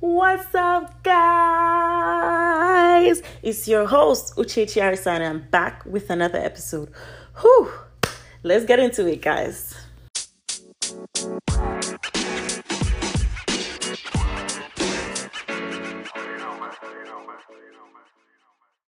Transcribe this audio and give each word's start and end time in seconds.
What's 0.00 0.54
up, 0.54 1.02
guys? 1.04 1.22
It's 3.42 3.68
your 3.68 3.86
host, 3.86 4.34
Uchechi 4.36 4.82
Arisa, 4.82 5.12
and 5.12 5.22
I'm 5.24 5.48
back 5.50 5.84
with 5.86 6.10
another 6.10 6.38
episode. 6.38 6.90
Whew! 7.40 7.70
Let's 8.42 8.64
get 8.64 8.80
into 8.80 9.06
it, 9.06 9.22
guys. 9.22 9.74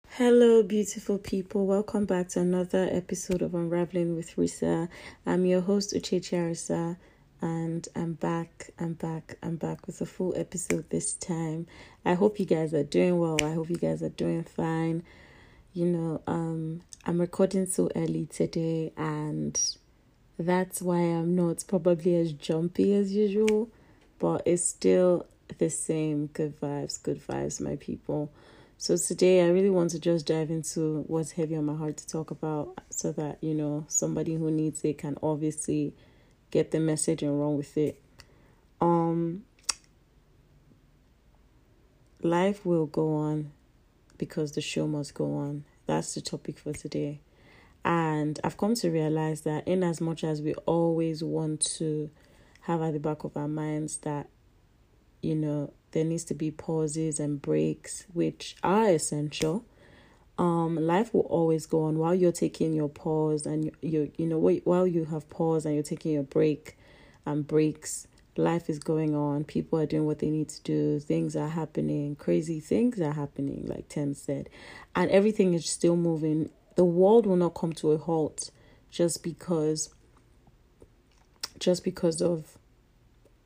Hello, 0.09 0.63
beautiful 0.63 1.19
people. 1.19 1.67
Welcome 1.67 2.07
back 2.07 2.29
to 2.31 2.41
another 2.41 2.89
episode 2.91 3.43
of 3.43 3.55
Unraveling 3.55 4.17
with 4.17 4.35
Risa. 4.37 4.89
I'm 5.27 5.45
your 5.45 5.61
host, 5.61 5.93
Uchechi 5.93 6.33
Arisa, 6.39 6.97
and 7.41 7.87
I'm 7.95 8.15
back. 8.15 8.71
I'm 8.79 8.95
back. 8.95 9.37
I'm 9.43 9.57
back 9.57 9.87
with 9.87 10.01
a 10.01 10.07
full 10.07 10.35
episode 10.37 10.89
this 10.91 11.15
time. 11.15 11.67
I 12.05 12.15
hope 12.15 12.39
you 12.39 12.47
guys 12.47 12.73
are 12.75 12.85
doing 12.85 13.19
well. 13.19 13.37
I 13.43 13.53
hope 13.53 13.71
you 13.71 13.77
guys 13.77 14.03
are 14.03 14.09
doing 14.09 14.45
fine. 14.45 15.03
You 15.73 15.87
know, 15.87 16.23
um, 16.27 16.83
I'm 17.05 17.21
recording 17.21 17.67
so 17.67 17.91
early 17.95 18.27
today, 18.27 18.93
and 18.97 19.61
that's 20.39 20.81
why 20.81 20.99
I'm 20.99 21.37
not 21.37 21.65
probably 21.67 22.17
as 22.17 22.33
jumpy 22.33 22.95
as 22.95 23.13
usual, 23.13 23.71
but 24.19 24.43
it's 24.47 24.65
still 24.65 25.27
the 25.59 25.71
same. 25.71 26.27
Good 26.29 26.59
vibes, 26.61 27.03
good 27.03 27.21
vibes, 27.27 27.61
my 27.61 27.77
people. 27.77 28.33
So 28.79 28.97
today 28.97 29.43
I 29.43 29.49
really 29.49 29.71
want 29.71 29.91
to 29.91 29.99
just 29.99 30.27
dive 30.27 30.51
into 30.51 31.05
what's 31.07 31.33
heavy 31.33 31.57
on 31.57 31.65
my 31.65 31.75
heart 31.75 31.97
to 31.97 32.07
talk 32.07 32.31
about 32.31 32.79
so 32.91 33.11
that, 33.13 33.39
you 33.43 33.55
know, 33.55 33.87
somebody 33.89 34.35
who 34.35 34.51
needs 34.51 34.85
it 34.85 34.99
can 34.99 35.17
obviously 35.23 35.95
get 36.51 36.71
the 36.71 36.81
message 36.81 37.23
and 37.23 37.41
run 37.41 37.57
with 37.57 37.77
it. 37.77 38.01
Um 38.81 39.45
life 42.23 42.65
will 42.67 42.87
go 42.87 43.15
on 43.15 43.53
because 44.19 44.53
the 44.53 44.61
show 44.61 44.87
must 44.87 45.15
go 45.15 45.37
on. 45.37 45.65
That's 45.87 46.15
the 46.15 46.21
topic 46.21 46.59
for 46.59 46.73
today. 46.73 47.21
And 47.85 48.41
I've 48.43 48.57
come 48.57 48.75
to 48.77 48.91
realize 48.91 49.43
that 49.43 49.69
in 49.69 49.85
as 49.85 50.01
much 50.01 50.25
as 50.25 50.43
we 50.43 50.55
always 50.67 51.23
want 51.23 51.61
to 51.77 52.11
have 52.63 52.83
at 52.83 52.93
the 52.95 52.99
back 52.99 53.23
of 53.23 53.37
our 53.37 53.47
minds 53.47 53.99
that 53.99 54.29
you 55.23 55.37
know 55.37 55.73
there 55.93 56.05
needs 56.05 56.25
to 56.25 56.35
be 56.35 56.51
pauses 56.51 57.21
and 57.21 57.41
breaks 57.41 58.07
which 58.13 58.57
are 58.63 58.89
essential 58.89 59.65
um 60.39 60.77
life 60.77 61.15
will 61.15 61.23
always 61.23 61.67
go 61.67 61.85
on. 61.85 61.99
While 61.99 62.15
you're 62.15 62.33
taking 62.33 62.75
your 62.75 62.89
pause 62.89 63.47
and 63.47 63.71
you 63.81 64.13
you, 64.17 64.27
know 64.27 64.39
while 64.39 64.87
you 64.87 65.05
have 65.07 65.29
pause 65.31 65.65
and 65.65 65.75
you're 65.75 65.83
taking 65.83 66.13
your 66.13 66.23
break 66.23 66.77
and 67.25 67.47
breaks 67.47 68.07
life 68.39 68.69
is 68.69 68.79
going 68.79 69.15
on. 69.15 69.45
People 69.45 69.79
are 69.79 69.87
doing 69.87 70.07
what 70.07 70.19
they 70.19 70.31
need 70.31 70.49
to 70.49 70.63
do. 70.63 71.01
Things 71.01 71.37
are 71.37 71.49
happening. 71.49 72.17
Crazy 72.17 72.61
things 72.61 73.01
are 73.01 73.13
happening 73.13 73.65
like 73.67 73.89
Tim 73.89 74.15
said. 74.15 74.49
And 74.95 75.11
everything 75.11 75.55
is 75.55 75.69
still 75.69 75.97
moving. 75.97 76.51
The 76.75 76.85
world 76.85 77.27
will 77.27 77.37
not 77.37 77.55
come 77.55 77.73
to 77.75 77.93
a 77.93 77.99
halt 77.99 78.51
just 78.91 79.23
because 79.23 79.91
just 81.59 81.85
because 81.85 82.21
of 82.21 82.59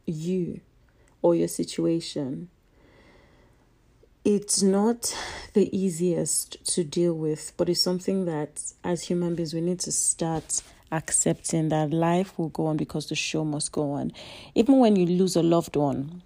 you 0.07 0.61
or 1.23 1.35
your 1.35 1.49
situation. 1.49 2.49
It's 4.25 4.63
not 4.63 5.17
the 5.53 5.77
easiest 5.77 6.65
to 6.75 6.85
deal 6.85 7.15
with, 7.15 7.53
but 7.57 7.69
it's 7.69 7.81
something 7.81 8.25
that 8.27 8.63
as 8.85 9.03
human 9.05 9.35
beings 9.35 9.55
we 9.55 9.61
need 9.61 9.81
to 9.81 9.93
start 9.93 10.63
accepting 10.93 11.69
that 11.69 11.93
life 11.93 12.39
will 12.39 12.49
go 12.49 12.67
on 12.67 12.77
because 12.77 13.09
the 13.09 13.15
show 13.15 13.45
must 13.45 13.73
go 13.73 13.93
on. 13.93 14.13
Even 14.55 14.79
when 14.79 14.97
you 14.97 15.07
lose 15.07 15.37
a 15.37 15.43
loved 15.43 15.77
one, 15.77 16.23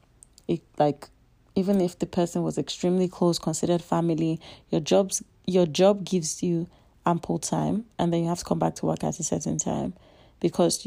it 0.48 0.62
like 0.78 1.08
even 1.56 1.80
if 1.80 1.98
the 1.98 2.06
person 2.06 2.42
was 2.42 2.58
extremely 2.58 3.08
close, 3.08 3.38
considered 3.38 3.82
family, 3.82 4.40
your 4.70 4.80
jobs 4.80 5.22
your 5.46 5.66
job 5.66 6.04
gives 6.04 6.42
you 6.42 6.66
ample 7.06 7.38
time 7.38 7.84
and 7.98 8.12
then 8.12 8.22
you 8.22 8.28
have 8.28 8.38
to 8.38 8.44
come 8.44 8.58
back 8.58 8.74
to 8.76 8.86
work 8.86 9.04
at 9.04 9.18
a 9.20 9.22
certain 9.22 9.58
time 9.58 9.92
because 10.40 10.86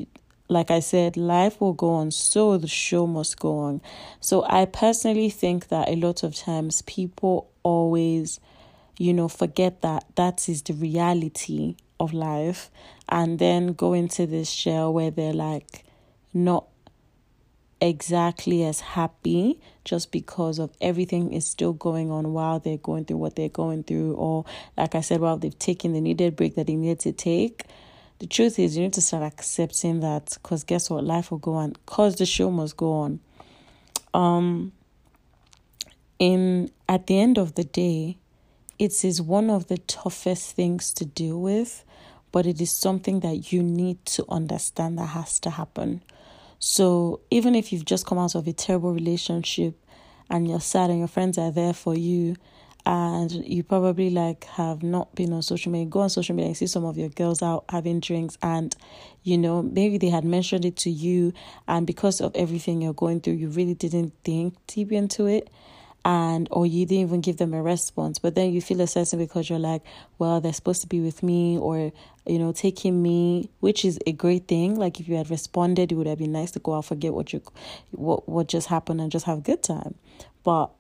like 0.50 0.72
I 0.72 0.80
said, 0.80 1.18
life 1.18 1.60
will 1.60 1.74
go 1.74 1.90
on, 1.90 2.12
so 2.12 2.58
the 2.58 2.68
show 2.68 3.06
must 3.06 3.40
go 3.40 3.58
on. 3.60 3.82
So 4.22 4.46
I 4.48 4.66
personally 4.66 5.30
think 5.30 5.68
that 5.68 5.90
a 5.90 5.96
lot 5.96 6.24
of 6.24 6.36
times 6.36 6.82
people 6.84 7.50
always, 7.64 8.40
you 8.98 9.14
know, 9.14 9.28
forget 9.28 9.82
that 9.82 10.06
that 10.16 10.48
is 10.48 10.62
the 10.62 10.74
reality 10.74 11.76
of 12.00 12.14
life 12.14 12.70
and 13.10 13.40
then 13.40 13.74
go 13.74 13.94
into 13.94 14.26
this 14.26 14.50
shell 14.50 14.94
where 14.94 15.12
they're 15.12 15.34
like 15.34 15.84
not 16.34 16.68
exactly 17.80 18.64
as 18.64 18.80
happy 18.80 19.60
just 19.84 20.12
because 20.12 20.60
of 20.60 20.72
everything 20.82 21.32
is 21.32 21.46
still 21.46 21.74
going 21.74 22.10
on 22.10 22.34
while 22.34 22.60
they're 22.60 22.78
going 22.78 23.06
through 23.06 23.18
what 23.18 23.36
they're 23.36 23.50
going 23.50 23.84
through 23.84 24.14
or 24.14 24.46
like 24.76 24.96
I 24.96 25.02
said 25.02 25.22
while 25.22 25.38
they've 25.38 25.58
taken 25.58 25.94
the 25.94 26.02
needed 26.02 26.36
break 26.36 26.56
that 26.56 26.68
they 26.68 26.76
needed 26.76 27.00
to 27.02 27.12
take 27.12 27.66
the 28.20 28.28
truth 28.28 28.58
is 28.58 28.76
you 28.76 28.84
need 28.84 28.94
to 28.94 29.02
start 29.02 29.24
accepting 29.24 30.00
that 30.00 30.38
because 30.42 30.64
guess 30.64 30.90
what? 30.90 31.04
Life 31.04 31.32
will 31.32 31.38
go 31.38 31.54
on 31.54 31.72
because 31.72 32.16
the 32.16 32.26
show 32.26 32.50
must 32.50 32.78
go 32.78 32.92
on. 32.94 33.20
Um 34.14 34.72
in 36.20 36.72
at 36.90 37.08
the 37.08 37.20
end 37.20 37.38
of 37.38 37.56
the 37.56 37.64
day 37.64 38.18
it 38.80 39.04
is 39.04 39.22
one 39.22 39.50
of 39.50 39.68
the 39.68 39.78
toughest 39.80 40.56
things 40.56 40.92
to 40.94 41.06
deal 41.06 41.40
with 41.40 41.84
but 42.32 42.46
it 42.46 42.60
is 42.60 42.72
something 42.72 43.20
that 43.22 43.52
you 43.52 43.62
need 43.64 44.04
to 44.06 44.26
understand 44.30 44.98
that 44.98 45.08
has 45.08 45.40
to 45.40 45.50
happen. 45.50 46.04
So 46.60 47.22
even 47.30 47.56
if 47.56 47.72
you've 47.72 47.86
just 47.86 48.06
come 48.06 48.18
out 48.18 48.36
of 48.36 48.48
a 48.48 48.54
terrible 48.54 48.94
relationship 48.94 49.76
and 50.30 50.48
you're 50.48 50.60
sad 50.60 50.90
and 50.90 51.00
your 51.00 51.08
friends 51.08 51.38
are 51.38 51.52
there 51.52 51.74
for 51.74 51.96
you 51.96 52.36
and 52.88 53.46
you 53.46 53.64
probably 53.64 54.10
like 54.10 54.46
have 54.46 54.82
not 54.82 55.14
been 55.14 55.34
on 55.34 55.42
social 55.42 55.70
media. 55.74 55.88
Go 55.88 56.00
on 56.00 56.10
social 56.10 56.34
media 56.34 56.48
and 56.48 56.58
see 56.58 56.68
some 56.68 56.86
of 56.86 56.98
your 56.98 57.10
girls 57.10 57.44
out 57.44 57.66
having 57.68 58.00
drinks 58.00 58.38
and 58.42 58.74
you 59.24 59.38
know 59.38 59.62
maybe 59.62 59.98
they 59.98 60.08
had 60.08 60.24
mentioned 60.24 60.64
it 60.64 60.78
to 60.78 60.90
you 60.90 61.34
and 61.68 61.86
because 61.86 62.22
of 62.22 62.34
everything 62.34 62.82
you're 62.82 62.94
going 62.94 63.20
through 63.20 63.34
you 63.34 63.50
really 63.50 63.74
didn't 63.74 64.14
think 64.24 64.56
deep 64.68 64.94
into 64.94 65.26
it 65.26 65.50
and 66.06 66.48
or 66.50 66.66
you 66.66 66.86
didn't 66.86 67.02
even 67.02 67.20
give 67.20 67.36
them 67.36 67.54
a 67.54 67.62
response. 67.62 68.20
But 68.20 68.36
then 68.36 68.54
you 68.54 68.62
feel 68.62 68.80
a 68.80 68.88
certain 68.88 69.20
because 69.20 69.50
you're 69.50 69.60
like 69.60 69.82
well 70.18 70.40
they're 70.40 70.54
supposed 70.54 70.80
to 70.80 70.88
be 70.88 71.02
with 71.02 71.22
me 71.24 71.58
or 71.58 71.92
you 72.26 72.40
know 72.40 72.54
taking 72.54 73.04
me 73.04 73.50
which 73.60 73.84
is 73.84 74.00
a 74.08 74.14
great 74.14 74.48
thing. 74.48 74.76
Like 74.76 75.02
if 75.02 75.10
you 75.10 75.18
had 75.18 75.30
responded 75.30 75.92
it 75.92 75.96
would 75.96 76.08
have 76.08 76.20
been 76.20 76.32
nice 76.32 76.52
to 76.52 76.60
go 76.60 76.76
out 76.76 76.86
forget 76.86 77.14
what 77.14 77.34
you 77.34 77.42
what 77.92 78.30
what 78.30 78.48
just 78.48 78.70
happened 78.70 79.02
and 79.02 79.12
just 79.12 79.26
have 79.26 79.40
a 79.40 79.42
good 79.42 79.62
time. 79.62 79.96
But 80.46 80.72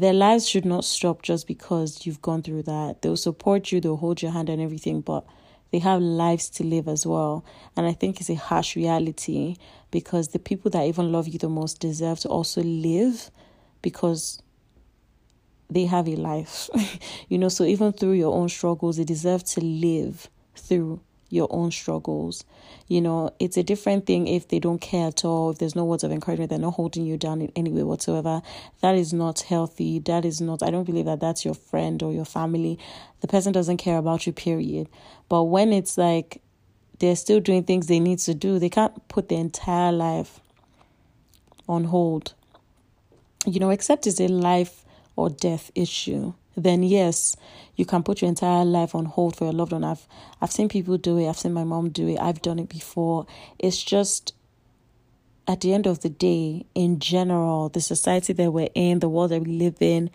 their 0.00 0.12
lives 0.12 0.48
should 0.48 0.64
not 0.64 0.84
stop 0.84 1.22
just 1.22 1.46
because 1.46 2.06
you've 2.06 2.22
gone 2.22 2.42
through 2.42 2.62
that. 2.62 3.02
They'll 3.02 3.16
support 3.16 3.72
you, 3.72 3.80
they'll 3.80 3.96
hold 3.96 4.22
your 4.22 4.32
hand 4.32 4.48
and 4.48 4.60
everything, 4.60 5.00
but 5.02 5.26
they 5.70 5.78
have 5.80 6.00
lives 6.00 6.48
to 6.50 6.64
live 6.64 6.88
as 6.88 7.06
well. 7.06 7.44
And 7.76 7.86
I 7.86 7.92
think 7.92 8.20
it's 8.20 8.30
a 8.30 8.34
harsh 8.34 8.76
reality 8.76 9.56
because 9.90 10.28
the 10.28 10.38
people 10.38 10.70
that 10.70 10.84
even 10.86 11.12
love 11.12 11.28
you 11.28 11.38
the 11.38 11.48
most 11.48 11.80
deserve 11.80 12.20
to 12.20 12.28
also 12.28 12.62
live 12.62 13.30
because 13.80 14.42
they 15.70 15.86
have 15.86 16.08
a 16.08 16.16
life. 16.16 16.68
you 17.28 17.38
know, 17.38 17.48
so 17.48 17.64
even 17.64 17.92
through 17.92 18.12
your 18.12 18.34
own 18.34 18.48
struggles, 18.48 18.96
they 18.96 19.04
deserve 19.04 19.44
to 19.44 19.60
live 19.60 20.28
through 20.54 21.00
your 21.32 21.48
own 21.50 21.70
struggles. 21.70 22.44
You 22.88 23.00
know, 23.00 23.34
it's 23.40 23.56
a 23.56 23.62
different 23.62 24.04
thing 24.04 24.28
if 24.28 24.48
they 24.48 24.58
don't 24.58 24.80
care 24.80 25.08
at 25.08 25.24
all, 25.24 25.50
if 25.50 25.58
there's 25.58 25.74
no 25.74 25.84
words 25.84 26.04
of 26.04 26.12
encouragement, 26.12 26.50
they're 26.50 26.58
not 26.58 26.74
holding 26.74 27.06
you 27.06 27.16
down 27.16 27.40
in 27.40 27.50
any 27.56 27.72
way 27.72 27.82
whatsoever. 27.82 28.42
That 28.82 28.96
is 28.96 29.14
not 29.14 29.40
healthy. 29.40 29.98
That 30.00 30.26
is 30.26 30.42
not, 30.42 30.62
I 30.62 30.70
don't 30.70 30.84
believe 30.84 31.06
that 31.06 31.20
that's 31.20 31.42
your 31.42 31.54
friend 31.54 32.02
or 32.02 32.12
your 32.12 32.26
family. 32.26 32.78
The 33.22 33.28
person 33.28 33.50
doesn't 33.50 33.78
care 33.78 33.96
about 33.96 34.26
you, 34.26 34.32
period. 34.32 34.90
But 35.30 35.44
when 35.44 35.72
it's 35.72 35.96
like 35.96 36.42
they're 36.98 37.16
still 37.16 37.40
doing 37.40 37.64
things 37.64 37.86
they 37.86 37.98
need 37.98 38.18
to 38.20 38.34
do, 38.34 38.58
they 38.58 38.68
can't 38.68 39.08
put 39.08 39.30
their 39.30 39.40
entire 39.40 39.90
life 39.90 40.38
on 41.66 41.84
hold. 41.84 42.34
You 43.46 43.58
know, 43.58 43.70
except 43.70 44.06
it's 44.06 44.20
a 44.20 44.28
life 44.28 44.84
or 45.16 45.30
death 45.30 45.70
issue 45.74 46.34
then 46.56 46.82
yes, 46.82 47.36
you 47.76 47.84
can 47.84 48.02
put 48.02 48.20
your 48.20 48.28
entire 48.28 48.64
life 48.64 48.94
on 48.94 49.06
hold 49.06 49.36
for 49.36 49.44
your 49.44 49.52
loved 49.52 49.72
one. 49.72 49.84
I've 49.84 50.06
I've 50.40 50.52
seen 50.52 50.68
people 50.68 50.98
do 50.98 51.18
it. 51.18 51.28
I've 51.28 51.38
seen 51.38 51.52
my 51.52 51.64
mom 51.64 51.90
do 51.90 52.08
it. 52.08 52.18
I've 52.18 52.42
done 52.42 52.58
it 52.58 52.68
before. 52.68 53.26
It's 53.58 53.82
just 53.82 54.34
at 55.48 55.60
the 55.60 55.74
end 55.74 55.86
of 55.86 56.00
the 56.00 56.08
day, 56.08 56.66
in 56.74 56.98
general, 56.98 57.68
the 57.68 57.80
society 57.80 58.32
that 58.32 58.52
we're 58.52 58.68
in, 58.74 59.00
the 59.00 59.08
world 59.08 59.30
that 59.30 59.42
we 59.42 59.52
live 59.52 59.76
in, 59.80 60.10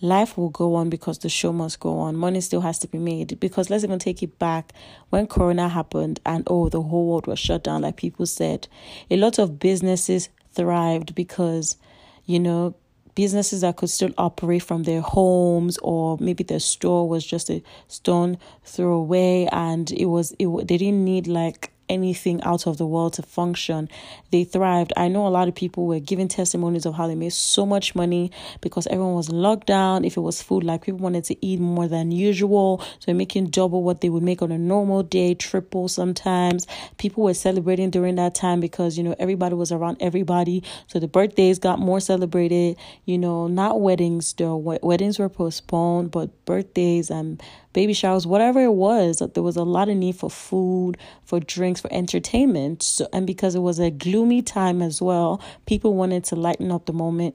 life 0.00 0.36
will 0.36 0.48
go 0.48 0.74
on 0.74 0.88
because 0.88 1.18
the 1.18 1.28
show 1.28 1.52
must 1.52 1.80
go 1.80 1.98
on. 1.98 2.16
Money 2.16 2.40
still 2.40 2.62
has 2.62 2.78
to 2.78 2.88
be 2.88 2.98
made. 2.98 3.38
Because 3.38 3.68
let's 3.68 3.84
even 3.84 3.98
take 3.98 4.22
it 4.22 4.38
back 4.38 4.72
when 5.10 5.26
Corona 5.26 5.68
happened 5.68 6.20
and 6.24 6.44
oh, 6.46 6.68
the 6.68 6.82
whole 6.82 7.06
world 7.06 7.26
was 7.26 7.38
shut 7.38 7.64
down, 7.64 7.82
like 7.82 7.96
people 7.96 8.26
said. 8.26 8.66
A 9.10 9.16
lot 9.16 9.38
of 9.38 9.58
businesses 9.58 10.28
thrived 10.52 11.14
because, 11.14 11.76
you 12.24 12.40
know, 12.40 12.74
businesses 13.16 13.62
that 13.62 13.76
could 13.76 13.90
still 13.90 14.12
operate 14.18 14.62
from 14.62 14.84
their 14.84 15.00
homes 15.00 15.78
or 15.78 16.16
maybe 16.20 16.44
their 16.44 16.60
store 16.60 17.08
was 17.08 17.26
just 17.26 17.50
a 17.50 17.60
stone 17.88 18.38
throw 18.62 18.92
away 18.92 19.48
and 19.48 19.90
it 19.90 20.04
was 20.04 20.32
it 20.38 20.46
they 20.68 20.76
didn't 20.76 21.04
need 21.04 21.26
like 21.26 21.72
anything 21.88 22.42
out 22.42 22.66
of 22.66 22.78
the 22.78 22.86
world 22.86 23.14
to 23.14 23.22
function. 23.22 23.88
They 24.30 24.44
thrived. 24.44 24.92
I 24.96 25.08
know 25.08 25.26
a 25.26 25.28
lot 25.28 25.48
of 25.48 25.54
people 25.54 25.86
were 25.86 26.00
giving 26.00 26.28
testimonies 26.28 26.86
of 26.86 26.94
how 26.94 27.06
they 27.06 27.14
made 27.14 27.32
so 27.32 27.66
much 27.66 27.94
money 27.94 28.30
because 28.60 28.86
everyone 28.88 29.14
was 29.14 29.30
locked 29.30 29.66
down. 29.66 30.04
If 30.04 30.16
it 30.16 30.20
was 30.20 30.42
food, 30.42 30.64
like 30.64 30.82
people 30.82 31.00
wanted 31.00 31.24
to 31.24 31.46
eat 31.46 31.60
more 31.60 31.88
than 31.88 32.10
usual, 32.10 32.82
so 32.98 33.12
making 33.12 33.46
double 33.46 33.82
what 33.82 34.00
they 34.00 34.08
would 34.08 34.22
make 34.22 34.42
on 34.42 34.52
a 34.52 34.58
normal 34.58 35.02
day, 35.02 35.34
triple 35.34 35.88
sometimes. 35.88 36.66
People 36.98 37.24
were 37.24 37.34
celebrating 37.34 37.90
during 37.90 38.16
that 38.16 38.34
time 38.34 38.60
because 38.60 38.96
you 38.98 39.04
know 39.04 39.14
everybody 39.18 39.54
was 39.54 39.72
around 39.72 39.96
everybody, 40.00 40.62
so 40.86 40.98
the 40.98 41.08
birthdays 41.08 41.58
got 41.58 41.78
more 41.78 42.00
celebrated. 42.00 42.76
You 43.04 43.18
know, 43.18 43.46
not 43.46 43.80
weddings 43.80 44.32
though. 44.34 44.56
Weddings 44.56 45.18
were 45.18 45.28
postponed, 45.28 46.10
but 46.10 46.44
birthdays 46.44 47.10
and 47.10 47.42
baby 47.76 47.92
showers, 47.92 48.26
whatever 48.26 48.58
it 48.62 48.72
was, 48.72 49.18
there 49.34 49.42
was 49.42 49.54
a 49.54 49.62
lot 49.62 49.90
of 49.90 49.96
need 49.98 50.16
for 50.16 50.30
food, 50.30 50.96
for 51.26 51.38
drinks, 51.40 51.78
for 51.78 51.92
entertainment. 51.92 52.82
So, 52.82 53.06
and 53.12 53.26
because 53.26 53.54
it 53.54 53.58
was 53.58 53.78
a 53.78 53.90
gloomy 53.90 54.40
time 54.40 54.80
as 54.80 55.02
well, 55.02 55.42
people 55.66 55.92
wanted 55.92 56.24
to 56.24 56.36
lighten 56.36 56.72
up 56.72 56.86
the 56.86 56.94
moment 56.94 57.34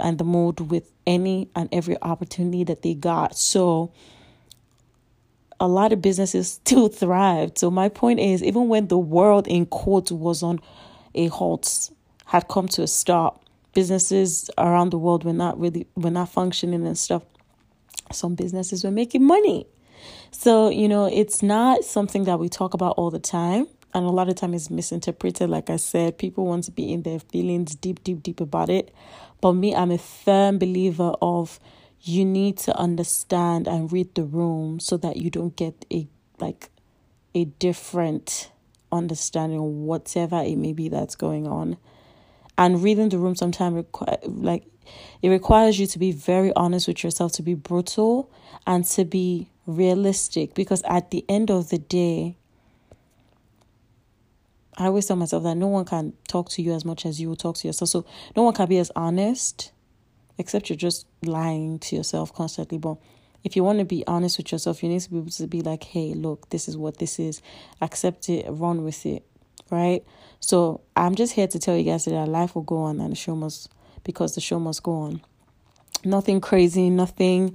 and 0.00 0.16
the 0.16 0.24
mood 0.24 0.70
with 0.70 0.90
any 1.06 1.50
and 1.54 1.68
every 1.72 2.00
opportunity 2.00 2.64
that 2.64 2.80
they 2.80 2.94
got. 2.94 3.36
So, 3.36 3.92
a 5.60 5.68
lot 5.68 5.92
of 5.92 6.00
businesses 6.00 6.52
still 6.64 6.88
thrived. 6.88 7.58
So, 7.58 7.70
my 7.70 7.90
point 7.90 8.18
is, 8.18 8.42
even 8.42 8.68
when 8.68 8.88
the 8.88 8.96
world 8.96 9.46
in 9.46 9.66
quotes 9.66 10.10
was 10.10 10.42
on 10.42 10.58
a 11.14 11.26
halt, 11.26 11.90
had 12.24 12.48
come 12.48 12.66
to 12.68 12.82
a 12.82 12.86
stop, 12.86 13.44
businesses 13.74 14.48
around 14.56 14.88
the 14.88 14.98
world 14.98 15.22
were 15.22 15.34
not 15.34 15.60
really 15.60 15.86
were 15.96 16.10
not 16.10 16.30
functioning 16.30 16.86
and 16.86 16.96
stuff 16.96 17.24
some 18.10 18.34
businesses 18.34 18.84
were 18.84 18.90
making 18.90 19.24
money 19.24 19.66
so, 20.30 20.70
you 20.70 20.88
know, 20.88 21.06
it's 21.06 21.42
not 21.42 21.84
something 21.84 22.24
that 22.24 22.38
we 22.38 22.48
talk 22.48 22.74
about 22.74 22.94
all 22.96 23.10
the 23.10 23.18
time. 23.18 23.66
And 23.94 24.06
a 24.06 24.10
lot 24.10 24.28
of 24.28 24.36
time 24.36 24.54
it's 24.54 24.70
misinterpreted. 24.70 25.50
Like 25.50 25.68
I 25.68 25.76
said, 25.76 26.16
people 26.16 26.46
want 26.46 26.64
to 26.64 26.70
be 26.70 26.92
in 26.92 27.02
their 27.02 27.18
feelings 27.18 27.74
deep, 27.74 28.02
deep, 28.02 28.22
deep 28.22 28.40
about 28.40 28.70
it. 28.70 28.92
But 29.40 29.52
me, 29.52 29.74
I'm 29.74 29.90
a 29.90 29.98
firm 29.98 30.58
believer 30.58 31.12
of 31.20 31.60
you 32.00 32.24
need 32.24 32.56
to 32.58 32.76
understand 32.76 33.68
and 33.68 33.92
read 33.92 34.14
the 34.14 34.24
room 34.24 34.80
so 34.80 34.96
that 34.96 35.18
you 35.18 35.30
don't 35.30 35.54
get 35.54 35.84
a 35.92 36.08
like 36.40 36.70
a 37.34 37.44
different 37.44 38.50
understanding 38.90 39.58
of 39.58 39.64
whatever 39.64 40.42
it 40.42 40.56
may 40.56 40.72
be 40.72 40.88
that's 40.88 41.14
going 41.14 41.46
on. 41.46 41.76
And 42.58 42.82
reading 42.82 43.08
the 43.08 43.18
room 43.18 43.36
sometimes 43.36 43.76
require 43.76 44.18
like 44.24 44.64
it 45.22 45.28
requires 45.28 45.78
you 45.78 45.86
to 45.86 45.98
be 45.98 46.12
very 46.12 46.52
honest 46.54 46.88
with 46.88 47.04
yourself, 47.04 47.32
to 47.32 47.42
be 47.42 47.54
brutal 47.54 48.30
and 48.66 48.84
to 48.86 49.04
be 49.04 49.51
realistic 49.66 50.54
because 50.54 50.82
at 50.82 51.10
the 51.10 51.24
end 51.28 51.50
of 51.50 51.70
the 51.70 51.78
day, 51.78 52.36
I 54.76 54.86
always 54.86 55.06
tell 55.06 55.16
myself 55.16 55.42
that 55.42 55.56
no 55.56 55.68
one 55.68 55.84
can 55.84 56.14
talk 56.28 56.48
to 56.50 56.62
you 56.62 56.72
as 56.72 56.84
much 56.84 57.04
as 57.04 57.20
you 57.20 57.34
talk 57.36 57.56
to 57.56 57.68
yourself. 57.68 57.90
So 57.90 58.06
no 58.36 58.42
one 58.42 58.54
can 58.54 58.68
be 58.68 58.78
as 58.78 58.90
honest, 58.96 59.70
except 60.38 60.70
you're 60.70 60.76
just 60.76 61.06
lying 61.22 61.78
to 61.80 61.96
yourself 61.96 62.34
constantly. 62.34 62.78
But 62.78 62.96
if 63.44 63.54
you 63.54 63.64
want 63.64 63.80
to 63.80 63.84
be 63.84 64.04
honest 64.06 64.38
with 64.38 64.50
yourself, 64.50 64.82
you 64.82 64.88
need 64.88 65.00
to 65.00 65.10
be 65.10 65.18
able 65.18 65.30
to 65.30 65.46
be 65.46 65.60
like, 65.60 65.84
hey, 65.84 66.14
look, 66.14 66.48
this 66.50 66.68
is 66.68 66.76
what 66.76 66.98
this 66.98 67.18
is. 67.18 67.42
Accept 67.80 68.28
it, 68.28 68.46
run 68.48 68.82
with 68.82 69.04
it. 69.04 69.24
Right? 69.70 70.04
So 70.40 70.80
I'm 70.96 71.14
just 71.14 71.34
here 71.34 71.46
to 71.46 71.58
tell 71.58 71.76
you 71.76 71.84
guys 71.84 72.04
that 72.06 72.26
life 72.26 72.54
will 72.54 72.62
go 72.62 72.78
on 72.78 73.00
and 73.00 73.12
the 73.12 73.16
show 73.16 73.36
must 73.36 73.70
because 74.04 74.34
the 74.34 74.40
show 74.40 74.58
must 74.58 74.82
go 74.82 74.92
on. 74.92 75.20
Nothing 76.04 76.40
crazy, 76.40 76.90
nothing 76.90 77.54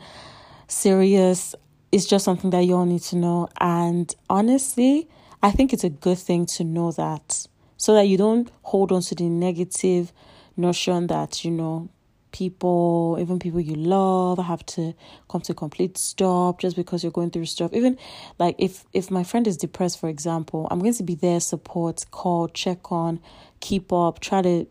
serious. 0.68 1.56
It's 1.98 2.06
just 2.06 2.26
something 2.26 2.52
that 2.52 2.60
you 2.60 2.76
all 2.76 2.86
need 2.86 3.02
to 3.02 3.16
know. 3.16 3.50
And 3.60 4.14
honestly, 4.30 5.10
I 5.42 5.50
think 5.50 5.74
it's 5.74 5.84
a 5.84 5.90
good 5.90 6.20
thing 6.20 6.46
to 6.46 6.64
know 6.64 6.92
that 6.92 7.48
so 7.76 7.96
that 7.96 8.04
you 8.04 8.18
don't 8.20 8.52
hold 8.62 8.92
on 8.92 9.02
to 9.02 9.16
the 9.16 9.24
negative 9.24 10.14
notion 10.56 11.08
that, 11.08 11.44
you 11.44 11.50
know, 11.50 11.90
people, 12.32 13.18
even 13.20 13.40
people 13.40 13.60
you 13.60 13.74
love, 13.74 14.38
have 14.38 14.64
to 14.68 14.94
come 15.28 15.42
to 15.42 15.54
a 15.54 15.56
complete 15.56 15.98
stop 15.98 16.60
just 16.60 16.76
because 16.76 17.02
you're 17.02 17.12
going 17.12 17.32
through 17.32 17.46
stuff. 17.46 17.74
Even 17.74 17.98
like 18.38 18.54
if 18.60 18.86
if 18.94 19.10
my 19.10 19.24
friend 19.24 19.48
is 19.48 19.58
depressed, 19.58 20.00
for 20.00 20.08
example, 20.08 20.68
I'm 20.70 20.78
going 20.78 20.94
to 20.94 21.04
be 21.04 21.16
there, 21.16 21.40
support, 21.40 22.06
call, 22.12 22.48
check 22.48 22.92
on, 22.92 23.20
keep 23.60 23.92
up, 23.92 24.20
try 24.20 24.44
to 24.44 24.68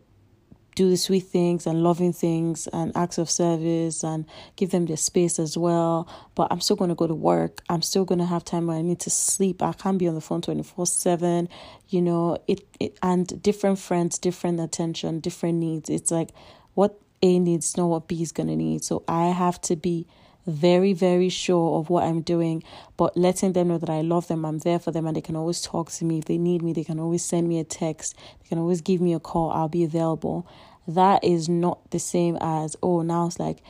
do 0.77 0.91
the 0.91 0.95
sweet 0.95 1.23
things 1.23 1.65
and 1.65 1.81
loving 1.81 2.13
things 2.13 2.67
and 2.71 2.95
acts 2.95 3.17
of 3.17 3.31
service 3.31 4.03
and 4.03 4.27
give 4.55 4.69
them 4.69 4.85
their 4.85 4.95
space 4.95 5.39
as 5.39 5.57
well. 5.57 6.07
But 6.35 6.49
I'm 6.51 6.61
still 6.61 6.75
going 6.75 6.89
to 6.89 6.95
go 6.95 7.07
to 7.07 7.15
work. 7.15 7.63
I'm 7.67 7.81
still 7.81 8.05
going 8.05 8.19
to 8.19 8.25
have 8.25 8.45
time 8.45 8.67
where 8.67 8.77
I 8.77 8.83
need 8.83 8.99
to 8.99 9.09
sleep. 9.09 9.63
I 9.63 9.73
can't 9.73 9.97
be 9.97 10.07
on 10.07 10.13
the 10.13 10.21
phone 10.21 10.43
24 10.43 10.85
7. 10.85 11.49
You 11.89 12.01
know, 12.03 12.37
it, 12.47 12.63
it 12.79 12.95
and 13.01 13.41
different 13.41 13.79
friends, 13.79 14.19
different 14.19 14.59
attention, 14.59 15.19
different 15.19 15.57
needs. 15.57 15.89
It's 15.89 16.11
like 16.11 16.29
what 16.75 17.01
A 17.23 17.39
needs, 17.39 17.75
not 17.75 17.87
what 17.87 18.07
B 18.07 18.21
is 18.21 18.31
going 18.31 18.49
to 18.49 18.55
need. 18.55 18.83
So 18.83 19.03
I 19.07 19.29
have 19.29 19.59
to 19.61 19.75
be 19.75 20.05
very, 20.47 20.93
very 20.93 21.29
sure 21.29 21.77
of 21.77 21.89
what 21.89 22.05
I'm 22.05 22.21
doing, 22.21 22.63
but 22.95 23.15
letting 23.15 23.53
them 23.53 23.67
know 23.67 23.77
that 23.77 23.89
I 23.89 24.01
love 24.01 24.27
them, 24.27 24.45
I'm 24.45 24.59
there 24.59 24.79
for 24.79 24.91
them, 24.91 25.05
and 25.05 25.15
they 25.15 25.21
can 25.21 25.35
always 25.35 25.61
talk 25.61 25.91
to 25.91 26.05
me. 26.05 26.19
If 26.19 26.25
they 26.25 26.37
need 26.37 26.63
me, 26.63 26.73
they 26.73 26.85
can 26.85 26.99
always 26.99 27.23
send 27.23 27.47
me 27.47 27.59
a 27.59 27.63
text, 27.63 28.15
they 28.41 28.47
can 28.47 28.57
always 28.57 28.81
give 28.81 29.01
me 29.01 29.13
a 29.13 29.19
call, 29.19 29.51
I'll 29.51 29.67
be 29.67 29.83
available. 29.83 30.47
That 30.87 31.23
is 31.23 31.49
not 31.49 31.91
the 31.91 31.99
same 31.99 32.37
as, 32.39 32.77
oh, 32.81 33.01
now 33.01 33.27
it's 33.27 33.39
like 33.39 33.61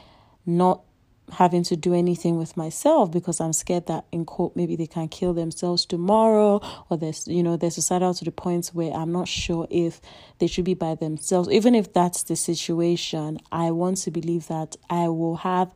not 0.45 0.83
having 1.31 1.62
to 1.62 1.75
do 1.75 1.94
anything 1.94 2.38
with 2.38 2.56
myself 2.56 3.12
because 3.12 3.41
I'm 3.41 3.51
scared 3.51 3.88
that 3.88 4.06
in 4.12 4.25
court 4.25 4.56
maybe 4.56 4.75
they 4.75 4.88
can 4.88 5.09
kill 5.09 5.33
themselves 5.33 5.85
tomorrow 5.85 6.62
or 6.89 6.97
there's 6.97 7.27
you 7.27 7.44
know 7.44 7.57
they're 7.57 7.69
suicidal 7.69 8.13
to 8.13 8.25
the 8.25 8.31
point 8.31 8.68
where 8.68 8.94
I'm 8.94 9.12
not 9.12 9.27
sure 9.27 9.68
if 9.69 10.00
they 10.39 10.47
should 10.47 10.65
be 10.65 10.74
by 10.74 10.95
themselves. 10.95 11.50
Even 11.50 11.75
if 11.75 11.91
that's 11.91 12.24
the 12.24 12.35
situation, 12.35 13.39
I 13.51 13.71
want 13.71 13.97
to 14.00 14.12
believe 14.12 14.47
that 14.47 14.77
I 14.89 15.09
will 15.09 15.38
have 15.38 15.71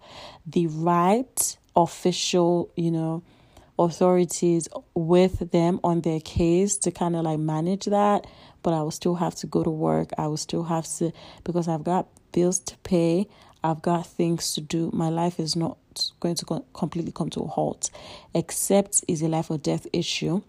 the 0.46 0.68
right 0.68 1.58
official, 1.76 2.72
you 2.76 2.92
know, 2.92 3.24
authorities 3.80 4.68
with 4.94 5.52
them 5.52 5.80
on 5.84 6.02
their 6.02 6.20
case 6.20 6.78
to 6.78 6.92
kind 6.92 7.16
of 7.16 7.24
like 7.24 7.40
manage 7.40 7.86
that. 7.86 8.28
But 8.64 8.74
I 8.74 8.82
will 8.84 8.92
still 8.92 9.16
have 9.16 9.36
to 9.36 9.48
go 9.48 9.64
to 9.64 9.70
work. 9.72 10.12
I 10.18 10.28
will 10.28 10.38
still 10.38 10.64
have 10.64 10.88
to 10.98 11.12
because 11.44 11.68
I've 11.68 11.84
got 11.84 12.08
bills 12.32 12.60
to 12.60 12.78
pay. 12.80 13.28
I've 13.64 13.82
got 13.82 14.08
things 14.08 14.54
to 14.56 14.62
do. 14.62 14.90
My 14.94 15.10
life 15.10 15.40
is 15.40 15.56
not 15.56 15.78
going 16.20 16.36
to 16.36 16.64
completely 16.74 17.12
come 17.12 17.30
to 17.32 17.42
a 17.42 17.48
halt, 17.48 17.90
except 18.34 19.04
is 19.08 19.22
a 19.22 19.28
life 19.28 19.52
or 19.52 19.58
death 19.58 19.86
issue. 19.94 20.42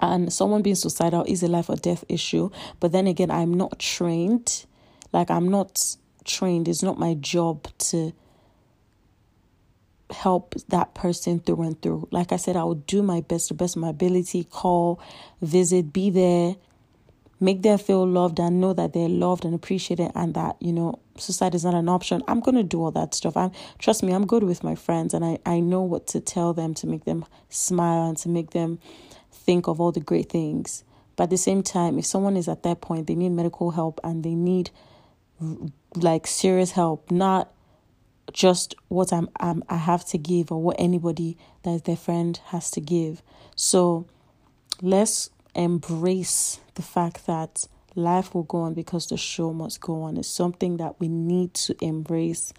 And 0.00 0.32
someone 0.32 0.62
being 0.62 0.76
suicidal 0.76 1.24
is 1.26 1.42
a 1.42 1.48
life 1.48 1.68
or 1.68 1.76
death 1.76 2.04
issue. 2.08 2.50
But 2.80 2.92
then 2.92 3.06
again, 3.06 3.30
I'm 3.30 3.54
not 3.54 3.78
trained. 3.78 4.66
Like, 5.12 5.30
I'm 5.30 5.48
not 5.48 5.96
trained. 6.24 6.68
It's 6.68 6.82
not 6.82 6.98
my 6.98 7.14
job 7.14 7.66
to 7.78 8.12
help 10.10 10.54
that 10.68 10.94
person 10.94 11.40
through 11.40 11.62
and 11.62 11.80
through. 11.80 12.08
Like 12.10 12.32
I 12.32 12.36
said, 12.36 12.56
I 12.56 12.64
will 12.64 12.74
do 12.74 13.02
my 13.02 13.20
best, 13.20 13.48
the 13.48 13.54
best 13.54 13.76
of 13.76 13.82
my 13.82 13.88
ability, 13.90 14.44
call, 14.44 15.00
visit, 15.40 15.92
be 15.92 16.10
there, 16.10 16.56
make 17.42 17.62
them 17.62 17.76
feel 17.76 18.06
loved 18.06 18.38
and 18.38 18.60
know 18.60 18.72
that 18.72 18.92
they're 18.92 19.08
loved 19.08 19.44
and 19.44 19.54
appreciated 19.54 20.10
and 20.14 20.34
that 20.34 20.56
you 20.60 20.72
know 20.72 20.98
suicide 21.18 21.54
is 21.54 21.64
not 21.64 21.74
an 21.74 21.88
option 21.88 22.22
i'm 22.28 22.40
going 22.40 22.54
to 22.54 22.62
do 22.62 22.82
all 22.82 22.90
that 22.90 23.14
stuff. 23.14 23.36
I'm 23.36 23.50
trust 23.78 24.02
me 24.02 24.12
i'm 24.12 24.26
good 24.26 24.44
with 24.44 24.62
my 24.62 24.74
friends 24.74 25.12
and 25.12 25.24
i 25.24 25.38
i 25.44 25.60
know 25.60 25.82
what 25.82 26.06
to 26.08 26.20
tell 26.20 26.52
them 26.54 26.72
to 26.74 26.86
make 26.86 27.04
them 27.04 27.24
smile 27.48 28.08
and 28.08 28.16
to 28.18 28.28
make 28.28 28.50
them 28.50 28.78
think 29.32 29.66
of 29.66 29.80
all 29.80 29.90
the 29.90 30.00
great 30.00 30.28
things. 30.30 30.84
But 31.16 31.24
at 31.24 31.30
the 31.30 31.36
same 31.36 31.62
time 31.62 31.98
if 31.98 32.06
someone 32.06 32.36
is 32.36 32.48
at 32.48 32.62
that 32.62 32.80
point 32.80 33.08
they 33.08 33.14
need 33.16 33.30
medical 33.30 33.72
help 33.72 34.00
and 34.04 34.22
they 34.24 34.34
need 34.34 34.70
like 35.96 36.26
serious 36.26 36.70
help 36.70 37.10
not 37.10 37.52
just 38.32 38.74
what 38.88 39.12
I'm, 39.12 39.28
I'm 39.40 39.64
i 39.68 39.76
have 39.76 40.06
to 40.06 40.16
give 40.16 40.52
or 40.52 40.62
what 40.62 40.76
anybody 40.78 41.36
that 41.64 41.70
is 41.70 41.82
their 41.82 41.96
friend 41.96 42.38
has 42.46 42.70
to 42.72 42.80
give. 42.80 43.22
So 43.56 44.06
let's 44.80 45.30
embrace 45.54 46.60
the 46.74 46.82
fact 46.82 47.26
that 47.26 47.66
life 47.94 48.34
will 48.34 48.44
go 48.44 48.58
on 48.58 48.74
because 48.74 49.06
the 49.06 49.16
show 49.16 49.52
must 49.52 49.80
go 49.80 50.02
on. 50.02 50.16
It's 50.16 50.28
something 50.28 50.78
that 50.78 50.98
we 50.98 51.08
need 51.08 51.54
to 51.54 51.76
embrace 51.84 52.52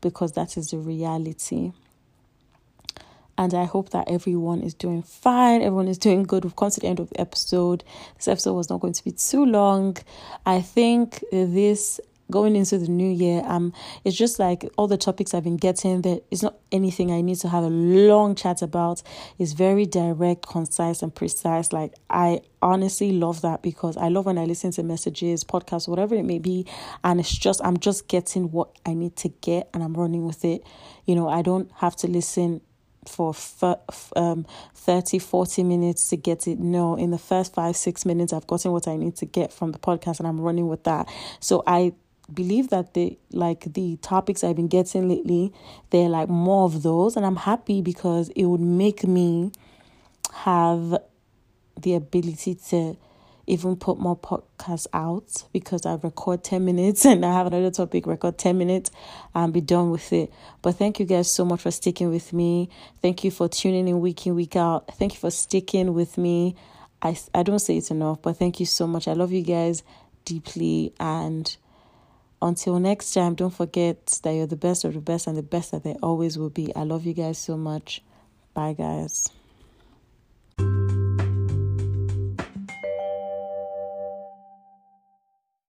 because 0.00 0.32
that 0.32 0.56
is 0.56 0.70
the 0.70 0.78
reality. 0.78 1.72
And 3.38 3.54
I 3.54 3.64
hope 3.64 3.90
that 3.90 4.10
everyone 4.10 4.60
is 4.60 4.74
doing 4.74 5.02
fine. 5.02 5.62
Everyone 5.62 5.88
is 5.88 5.96
doing 5.96 6.24
good. 6.24 6.44
We've 6.44 6.56
come 6.56 6.70
to 6.70 6.80
the 6.80 6.86
end 6.86 7.00
of 7.00 7.08
the 7.08 7.20
episode. 7.20 7.84
This 8.16 8.28
episode 8.28 8.52
was 8.54 8.68
not 8.68 8.80
going 8.80 8.92
to 8.92 9.04
be 9.04 9.12
too 9.12 9.46
long. 9.46 9.96
I 10.44 10.60
think 10.60 11.24
this 11.32 12.00
going 12.30 12.56
into 12.56 12.78
the 12.78 12.88
new 12.88 13.10
year 13.10 13.42
um 13.46 13.72
it's 14.04 14.16
just 14.16 14.38
like 14.38 14.68
all 14.76 14.86
the 14.86 14.96
topics 14.96 15.34
i've 15.34 15.44
been 15.44 15.56
getting 15.56 16.02
that 16.02 16.22
it's 16.30 16.42
not 16.42 16.56
anything 16.72 17.10
i 17.10 17.20
need 17.20 17.36
to 17.36 17.48
have 17.48 17.64
a 17.64 17.68
long 17.68 18.34
chat 18.34 18.62
about. 18.62 19.02
It's 19.38 19.52
very 19.52 19.86
direct 19.86 20.46
concise 20.46 21.02
and 21.02 21.14
precise. 21.14 21.72
Like 21.72 21.94
i 22.08 22.40
honestly 22.62 23.12
love 23.12 23.40
that 23.40 23.62
because 23.62 23.96
i 23.96 24.08
love 24.08 24.26
when 24.26 24.38
i 24.38 24.44
listen 24.44 24.70
to 24.70 24.82
messages 24.82 25.44
podcasts 25.44 25.88
whatever 25.88 26.14
it 26.14 26.24
may 26.24 26.38
be 26.38 26.66
and 27.02 27.18
it's 27.18 27.34
just 27.34 27.58
i'm 27.64 27.78
just 27.78 28.06
getting 28.06 28.50
what 28.50 28.68
i 28.84 28.92
need 28.92 29.16
to 29.16 29.28
get 29.28 29.70
and 29.72 29.82
i'm 29.82 29.94
running 29.94 30.26
with 30.26 30.44
it. 30.44 30.62
You 31.06 31.14
know 31.14 31.28
i 31.28 31.42
don't 31.42 31.70
have 31.76 31.96
to 31.96 32.06
listen 32.06 32.60
for 33.06 33.34
um 34.14 34.46
30 34.74 35.18
40 35.18 35.62
minutes 35.64 36.10
to 36.10 36.16
get 36.16 36.46
it. 36.46 36.58
No 36.58 36.96
in 36.96 37.10
the 37.10 37.18
first 37.18 37.54
5 37.54 37.74
6 37.74 38.04
minutes 38.04 38.32
I've 38.32 38.46
gotten 38.46 38.72
what 38.72 38.86
I 38.86 38.96
need 38.96 39.16
to 39.16 39.26
get 39.26 39.52
from 39.52 39.72
the 39.72 39.78
podcast 39.78 40.18
and 40.18 40.28
I'm 40.28 40.40
running 40.40 40.68
with 40.68 40.84
that. 40.84 41.08
So 41.40 41.62
I 41.66 41.94
believe 42.34 42.68
that 42.70 42.94
the 42.94 43.18
like 43.32 43.72
the 43.72 43.96
topics 43.96 44.42
I've 44.44 44.56
been 44.56 44.68
getting 44.68 45.08
lately 45.08 45.52
they're 45.90 46.08
like 46.08 46.28
more 46.28 46.64
of 46.64 46.82
those 46.82 47.16
and 47.16 47.24
I'm 47.24 47.36
happy 47.36 47.82
because 47.82 48.28
it 48.30 48.44
would 48.44 48.60
make 48.60 49.04
me 49.04 49.52
have 50.32 50.98
the 51.80 51.94
ability 51.94 52.54
to 52.68 52.96
even 53.46 53.74
put 53.74 53.98
more 53.98 54.16
podcasts 54.16 54.86
out 54.92 55.44
because 55.52 55.84
I 55.84 55.94
record 55.94 56.44
10 56.44 56.64
minutes 56.64 57.04
and 57.06 57.24
I 57.24 57.32
have 57.32 57.46
another 57.48 57.70
topic, 57.70 58.06
record 58.06 58.38
10 58.38 58.56
minutes 58.56 58.90
and 59.34 59.52
be 59.52 59.60
done 59.60 59.90
with 59.90 60.12
it. 60.12 60.32
But 60.62 60.76
thank 60.76 61.00
you 61.00 61.06
guys 61.06 61.32
so 61.32 61.44
much 61.44 61.62
for 61.62 61.70
sticking 61.70 62.10
with 62.10 62.32
me. 62.32 62.68
Thank 63.02 63.24
you 63.24 63.30
for 63.30 63.48
tuning 63.48 63.88
in 63.88 64.00
week 64.00 64.26
in, 64.26 64.34
week 64.34 64.56
out. 64.56 64.94
Thank 64.96 65.14
you 65.14 65.18
for 65.18 65.30
sticking 65.30 65.94
with 65.94 66.16
me. 66.16 66.54
I, 67.02 67.18
I 67.34 67.42
don't 67.42 67.58
say 67.58 67.78
it 67.78 67.90
enough, 67.90 68.22
but 68.22 68.36
thank 68.36 68.60
you 68.60 68.66
so 68.66 68.86
much. 68.86 69.08
I 69.08 69.14
love 69.14 69.32
you 69.32 69.42
guys 69.42 69.82
deeply. 70.24 70.92
And 71.00 71.56
until 72.42 72.78
next 72.78 73.12
time, 73.12 73.34
don't 73.34 73.54
forget 73.54 74.18
that 74.22 74.32
you're 74.32 74.46
the 74.46 74.56
best 74.56 74.84
of 74.84 74.94
the 74.94 75.00
best 75.00 75.26
and 75.26 75.36
the 75.36 75.42
best 75.42 75.72
that 75.72 75.84
there 75.84 75.96
always 76.02 76.38
will 76.38 76.50
be. 76.50 76.74
I 76.74 76.84
love 76.84 77.04
you 77.04 77.14
guys 77.14 77.38
so 77.38 77.56
much. 77.56 78.02
Bye, 78.54 78.72
guys. 78.72 79.30